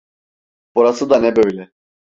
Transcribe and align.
Burası 0.75 1.09
da 1.09 1.19
ne 1.19 1.35
böyle? 1.35 1.71